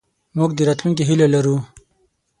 موږ 0.37 0.49
د 0.55 0.59
راتلونکې 0.69 1.03
هیله 1.09 1.27
لرو. 1.33 1.57